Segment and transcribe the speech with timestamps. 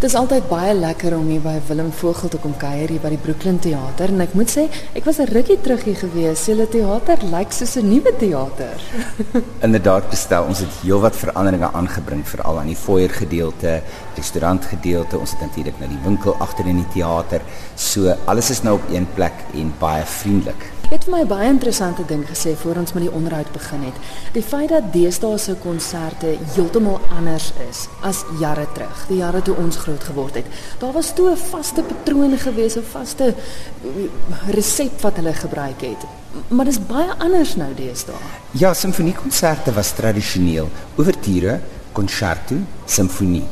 [0.00, 3.10] Dit is altyd baie lekker om hier by Willem Vogel te kom kuier hier by
[3.12, 4.62] die Brooklyn Theater en ek moet sê,
[4.96, 6.46] ek was 'n rukkie terug hier gewees.
[6.48, 8.80] Julle teater lyk soos 'n nuwe teater.
[9.66, 13.82] Inderdaad bestel ons het heelwat veranderinge aangebring veral aan die foyer gedeelte,
[14.16, 15.18] restaurant gedeelte.
[15.18, 17.42] Ons het natuurlik nou die winkel agter in die teater.
[17.76, 20.80] So alles is nou op een plek en baie vriendelik.
[20.90, 23.98] Jy het vir my baie interessante ding gesê voor ons met die onderhoud begin het.
[24.34, 29.54] Die feit dat deesdae se konserte heeltemal anders is as jare terug, die jare toe
[29.54, 30.46] ons groot geword het.
[30.78, 36.02] Daar was toe 'n vaste patroon gewees, 'n vaste eh, resep wat hulle gebruik het.
[36.48, 38.14] Maar dit is baie anders nou deesdae.
[38.50, 41.60] Ja, simfoniekonserte was tradisioneel, ouverture,
[41.92, 42.54] concerto,
[42.84, 43.44] simfonie.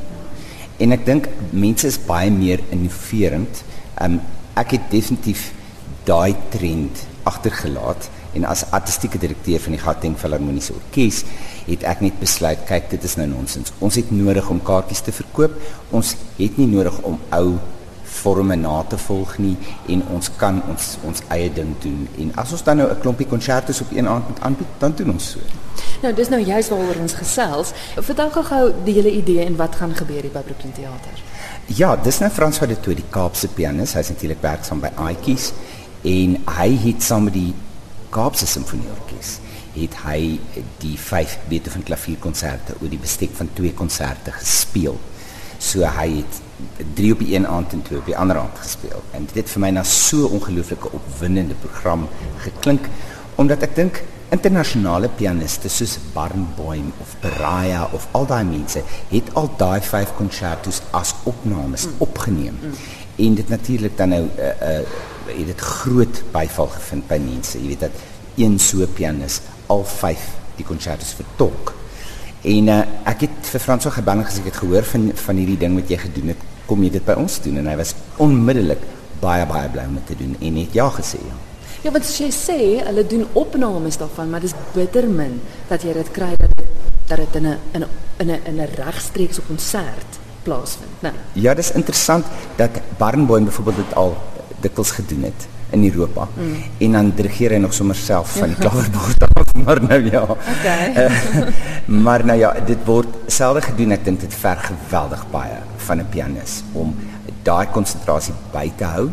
[0.76, 3.62] En ek dink mense is baie meer innoverend.
[4.02, 4.20] Um,
[4.54, 5.52] ek het definitief
[6.04, 11.24] daai trend agtergelaat en as artistieke direkteur van die Gauteng Filharmoniese Orkees
[11.68, 13.72] het ek net besluit kyk dit is nou nonsens.
[13.84, 15.58] Ons het nodig om kaartjies te verkoop.
[15.90, 17.58] Ons het nie nodig om ou
[18.08, 19.54] forme na te volg nie
[19.92, 22.06] en ons kan ons ons eie ding doen.
[22.24, 25.10] En as ons dan nou 'n klompie konsertes op een aand moet aanbied, dan doen
[25.12, 25.38] ons so.
[26.02, 27.72] Nou dis nou juist waaroor ons gesels.
[27.96, 31.22] Vertel gou-gou die hele idee en wat gaan gebeur hier by Brooklyn Theater.
[31.66, 33.92] Ja, dis nou Frans van der Tooi, die Kaapse pianis.
[33.92, 35.52] Hy's natuurlik werksaam by Aitjies
[36.02, 37.54] en hy het saam met die
[38.10, 39.38] Kaapse Simfonieorkes
[39.82, 40.38] het hy
[40.82, 44.98] die 5 Beethoven klavierkonserte oor die bestek van twee konserte gespeel.
[45.58, 46.42] So hy het
[46.98, 49.02] 3 op die een aand en 2 op die ander aand gespeel.
[49.16, 52.06] En dit het vir my na so ongelooflike opwindende program
[52.44, 52.86] geklink
[53.38, 54.02] omdat ek dink
[54.34, 60.82] internasionale pianiste soos Barenboim of Beraya of al daai mense het al daai 5 konsertos
[60.92, 62.02] as opnames mm.
[62.04, 62.58] opgeneem.
[62.60, 62.74] Mm.
[63.24, 64.82] En dit natuurlik dan nou uh, uh,
[65.28, 67.58] het dit groot byval gevind by mense.
[67.58, 68.04] Jy weet dat
[68.38, 70.28] een so pianis al 5
[70.58, 71.74] die konsertos vertolk.
[72.46, 72.78] En uh,
[73.10, 75.74] ek het vir Frans so gebel en gesê ek het gehoor van van hierdie ding
[75.78, 76.46] wat jy gedoen het.
[76.68, 77.58] Kom jy dit by ons doen?
[77.62, 78.82] En hy was onmiddellik
[79.22, 81.20] baie baie bly om dit te doen en het ja gesê.
[81.26, 81.36] Ja.
[81.82, 85.36] Ja, want jy sê hulle doen opnames daarvan, maar dis bitter min
[85.68, 86.66] dat jy dit kry dat dit
[87.08, 87.84] dat dit in 'n in
[88.30, 91.02] 'n in 'n regstreekse konsert plaasvind.
[91.02, 91.14] Nou.
[91.32, 92.26] Ja, dis interessant
[92.56, 94.16] dat Barnboim byvoorbeeld dit al
[94.60, 96.28] dikwels gedoen het in Europa.
[96.34, 96.54] Mm.
[96.78, 100.22] En dan dirigeer hy nog sommer self van die klaverbord af, maar nou ja.
[100.22, 101.06] Okay.
[101.06, 101.48] uh,
[102.04, 103.96] maar nou ja, dit word selde gedoen.
[103.96, 106.94] Ek dink dit ver geweldig baie van 'n pianis om
[107.42, 109.08] daai konsentrasie by te hou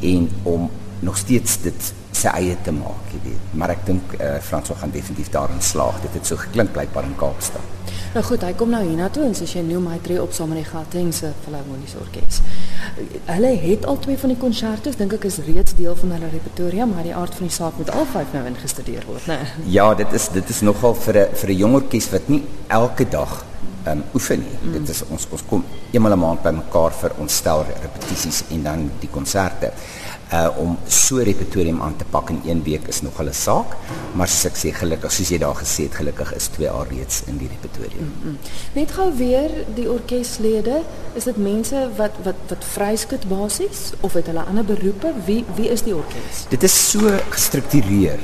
[0.00, 0.70] en om
[1.00, 3.50] nog steeds dit sy eie te maak, jy weet.
[3.54, 6.00] Maar ek dink eh uh, Frans gaan definitief daarin slaag.
[6.02, 7.62] Dit het so geklink blykbaar in Kaapstad.
[8.14, 10.62] Nou goed, hy kom nou hiernatoe en soos jy noem, hy tree op saam met
[10.62, 12.38] die Gautengse Filharmoniese Orkees.
[13.26, 16.86] Hulle het al twee van die konsertos, dink ek is reeds deel van hulle repertoire,
[16.88, 19.36] maar die aard van die saak moet al vyf nou ingestudeer word, né?
[19.42, 19.74] Nee.
[19.76, 23.04] Ja, dit is dit is nogal vir 'n vir 'n jong orkes wat nie elke
[23.04, 23.44] dag
[23.86, 24.56] um, oefen nie.
[24.62, 24.72] Mm.
[24.72, 28.90] Dit is ons ons kom eenmal 'n maand bymekaar vir ons stel repetisies en dan
[29.00, 29.72] die konserte
[30.32, 33.76] uh om so repertorium aan te pak in een week is nog 'n saak,
[34.12, 37.22] maar soos ek sê gelukkig, soos jy daar gesê het, gelukkig is twee al reeds
[37.26, 38.04] in die repertorium.
[38.04, 38.38] Mm -hmm.
[38.72, 40.82] Net gou weer die orkeslede,
[41.14, 45.12] is dit mense wat wat wat vryskut basies of het hulle ander beroepe?
[45.24, 46.46] Wie wie is die orkes?
[46.48, 48.18] Dit is so gestruktureer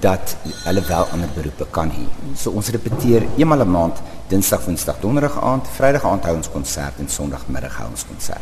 [0.00, 2.06] dat hulle wel ander beroepe kan hê.
[2.36, 3.96] So ons repeteer eenmal 'n maand,
[4.28, 8.40] Dinsdag, Woensdag, Donderdag aand, Vrydag aand hou ons konsert en Sondagmiddag hou ons konsert.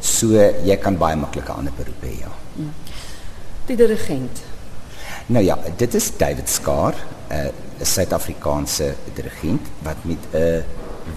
[0.00, 0.32] So
[0.64, 2.32] jy kan baie maklike ander beroepe hê, ja.
[3.66, 4.42] Die dirigent.
[5.26, 6.94] Nou ja, dit is David Skaar,
[7.30, 7.52] 'n
[7.82, 10.64] Suid-Afrikaanse dirigent wat met 'n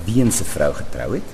[0.06, 1.30] Weense vrou getrou het.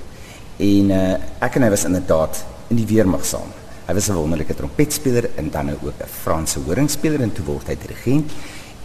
[0.58, 3.52] En uh, ek en hy was inderdaad in die weermag saam.
[3.88, 7.68] Hy was 'n wonderlike trompetspeler en dan nou ook 'n Franse horingspeler en toe word
[7.68, 8.32] hy dirigent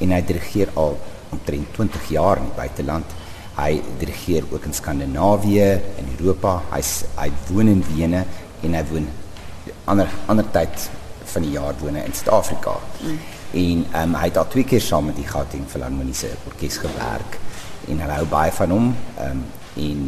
[0.00, 0.98] en hy dirigeer al
[1.30, 3.06] omtrent 20 jaar in die buiteland.
[3.56, 6.62] Hy dirigeer ook in Skandinawië en Europa.
[6.70, 8.24] Hy's hy woon in Wene
[8.62, 9.08] en hy woon
[9.90, 10.88] ander ander tyd
[11.32, 12.76] van die jaar woon in Suid-Afrika.
[13.00, 13.20] Mm.
[13.50, 17.38] En um, hy het al twee keer saam met die Gauteng Filharmoniese Orkees gewerk
[17.88, 18.92] en hulle hou baie van hom.
[19.22, 19.42] Um,
[19.80, 20.04] en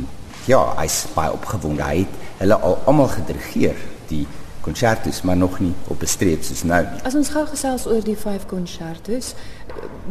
[0.47, 1.83] ja, hy's baie opgewonde.
[1.83, 3.79] Hy het hulle al almal gedirigeer
[4.11, 4.25] die
[4.63, 7.01] konsertos maar nog nie op bestreep soos nou nie.
[7.07, 9.33] As ons gou gesels oor die vyf konsertos,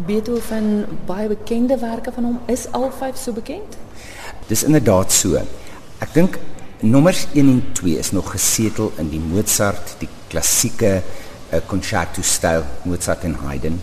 [0.07, 3.77] Beethoven baie bekende werke van hom is al vyf so bekend?
[4.49, 5.39] Dis inderdaad so.
[6.03, 6.39] Ek dink
[6.81, 12.63] nommers 1 en 2 is nog gesetel in die Mozart, die klassieke uh, concerto styl
[12.83, 13.81] Mozart en Haydn.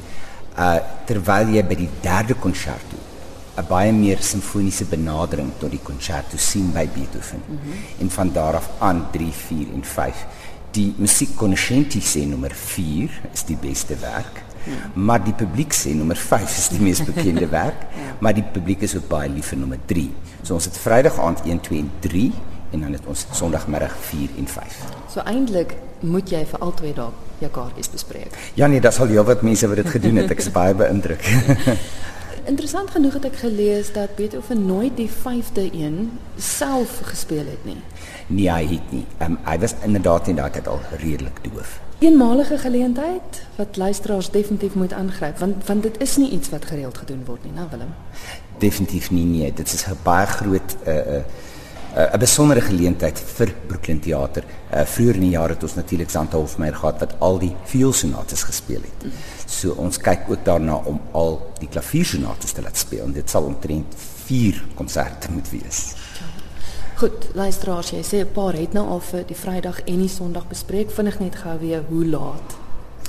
[0.59, 2.99] Uh terwyl jy by die derde concerto
[3.59, 7.43] 'n baie meer simfoniese benadering tot die concerto sien by Beethoven.
[7.47, 8.03] Mm -hmm.
[8.03, 10.27] En van daar af aan 3, 4 en 5.
[10.71, 14.43] Die musiekkonsentie sê nommer 4 is die beste werk.
[14.65, 15.05] Hmm.
[15.05, 18.17] Maar die publiek sê nommer 5 is die mees bekende werk, ja.
[18.19, 20.11] maar die publiek is ook baie lief vir nommer 3.
[20.43, 22.33] So ons het Vrydag aand 1 2 en 3
[22.71, 24.83] en dan het ons Sondagmiddag 4 en 5.
[25.13, 28.37] So eintlik moet jy vir al twee dae jou kaartjies bespreek.
[28.55, 30.31] Ja nee, daar sal heelwat mense wat dit gedoen het.
[30.31, 31.23] Ek is baie beïndruk.
[32.49, 37.77] Interessant genoeg het ek gelees dat Beethoven nooit die 5de een self gespeel het nie.
[38.27, 39.05] nee, hy het nie.
[39.25, 41.79] Um, hy was inderdaad in daai tyd al redelik doof.
[41.99, 46.99] Eenmalige geleentheid wat luisteraars definitief moet aangryp want want dit is nie iets wat gereeld
[46.99, 47.95] gedoen word nie, né Willem?
[48.59, 51.23] Definitief nie nee, dit is 'n baie groot uh, uh,
[51.99, 54.45] 'n besondere geleentheid vir Brooklyn Theater.
[54.75, 58.43] Uh, vroeger in die jare het ons natuurlik Santa Hofmeyer gehad wat al die vioolsonates
[58.43, 59.13] gespeel het.
[59.47, 63.49] So ons kyk ook daarna om al die klaviersonates te laat speel en dit sal
[63.51, 63.97] omtrent
[64.27, 65.81] 4 konserte moet wees.
[66.99, 70.49] Goed, luisteraars, jy sê 'n paar het nou al vir die Vrydag en die Sondag
[70.49, 70.91] bespreek.
[70.91, 72.57] Vinnig net gou weer hoe laat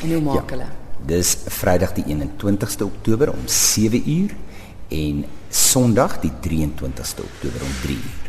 [0.01, 0.56] en hoe maak ja.
[0.56, 0.69] hulle?
[1.06, 4.33] Dis Vrydag die 21ste Oktober om 7uur
[4.88, 8.28] en Sondag die 23ste Oktober om 3uur.